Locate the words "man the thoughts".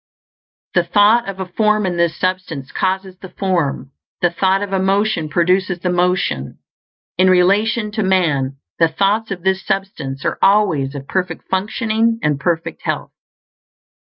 8.01-9.29